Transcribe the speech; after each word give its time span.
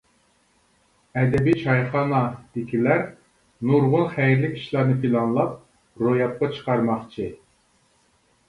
«ئەدەبىي 1.19 1.57
چايخانا» 1.65 2.21
دىكىلەر 2.57 3.03
نۇرغۇن 3.73 4.07
خەيرلىك 4.15 4.57
ئىشلارنى 4.61 4.97
پىلانلاپ، 5.05 5.55
روياپقا 6.07 6.51
چىقارماقچى. 6.57 7.29